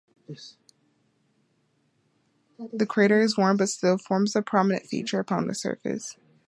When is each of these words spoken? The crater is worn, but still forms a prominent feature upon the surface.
The 2.73 2.87
crater 2.87 3.21
is 3.21 3.37
worn, 3.37 3.57
but 3.57 3.69
still 3.69 3.99
forms 3.99 4.35
a 4.35 4.41
prominent 4.41 4.87
feature 4.87 5.19
upon 5.19 5.45
the 5.45 5.53
surface. 5.53 6.17